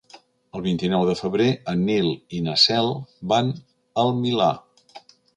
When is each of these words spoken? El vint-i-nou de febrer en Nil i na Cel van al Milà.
El 0.59 0.61
vint-i-nou 0.67 1.03
de 1.09 1.13
febrer 1.17 1.49
en 1.73 1.83
Nil 1.89 2.07
i 2.37 2.39
na 2.45 2.55
Cel 2.61 2.89
van 3.33 3.51
al 4.05 4.11
Milà. 4.23 4.49